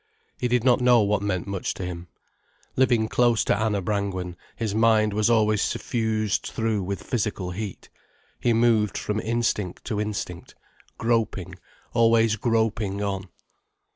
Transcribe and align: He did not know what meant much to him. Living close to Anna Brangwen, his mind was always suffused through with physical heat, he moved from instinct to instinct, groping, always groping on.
He 0.39 0.47
did 0.47 0.63
not 0.63 0.81
know 0.81 1.01
what 1.01 1.21
meant 1.21 1.45
much 1.45 1.75
to 1.75 1.85
him. 1.85 2.07
Living 2.75 3.07
close 3.07 3.43
to 3.43 3.55
Anna 3.55 3.83
Brangwen, 3.83 4.35
his 4.55 4.73
mind 4.73 5.13
was 5.13 5.29
always 5.29 5.61
suffused 5.61 6.41
through 6.47 6.81
with 6.81 7.03
physical 7.03 7.51
heat, 7.51 7.87
he 8.39 8.51
moved 8.51 8.97
from 8.97 9.19
instinct 9.19 9.85
to 9.85 10.01
instinct, 10.01 10.55
groping, 10.97 11.53
always 11.93 12.35
groping 12.35 13.03
on. 13.03 13.27